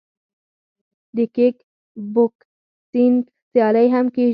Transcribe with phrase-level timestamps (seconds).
[1.15, 1.55] د کیک
[2.13, 3.15] بوکسینګ
[3.49, 4.29] سیالۍ هم کیږي.